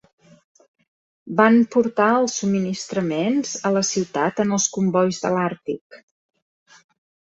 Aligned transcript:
Van 1.41 1.57
portar 1.75 2.07
els 2.21 2.37
subministraments 2.41 3.53
a 3.71 3.75
la 3.77 3.85
ciutat 3.91 4.43
en 4.45 4.57
els 4.59 4.69
combois 4.79 5.21
de 5.27 5.33
l'Àrtic. 5.37 6.03